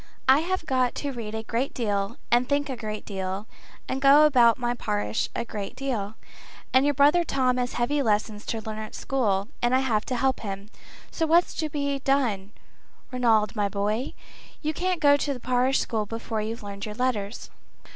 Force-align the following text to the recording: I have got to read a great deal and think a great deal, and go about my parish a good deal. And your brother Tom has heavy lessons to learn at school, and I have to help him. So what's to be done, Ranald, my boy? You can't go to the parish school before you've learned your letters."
I 0.27 0.39
have 0.39 0.65
got 0.65 0.95
to 0.95 1.11
read 1.11 1.35
a 1.35 1.43
great 1.43 1.75
deal 1.75 2.17
and 2.31 2.49
think 2.49 2.71
a 2.71 2.75
great 2.75 3.05
deal, 3.05 3.45
and 3.87 4.01
go 4.01 4.25
about 4.25 4.57
my 4.57 4.73
parish 4.73 5.29
a 5.35 5.45
good 5.45 5.75
deal. 5.75 6.15
And 6.73 6.85
your 6.85 6.95
brother 6.95 7.23
Tom 7.23 7.57
has 7.57 7.73
heavy 7.73 8.01
lessons 8.01 8.43
to 8.47 8.61
learn 8.61 8.79
at 8.79 8.95
school, 8.95 9.49
and 9.61 9.75
I 9.75 9.81
have 9.81 10.03
to 10.05 10.15
help 10.15 10.39
him. 10.39 10.71
So 11.11 11.27
what's 11.27 11.53
to 11.53 11.69
be 11.69 11.99
done, 11.99 12.51
Ranald, 13.11 13.55
my 13.55 13.69
boy? 13.69 14.15
You 14.63 14.73
can't 14.73 15.01
go 15.01 15.17
to 15.17 15.35
the 15.35 15.39
parish 15.39 15.77
school 15.77 16.07
before 16.07 16.41
you've 16.41 16.63
learned 16.63 16.87
your 16.87 16.95
letters." 16.95 17.51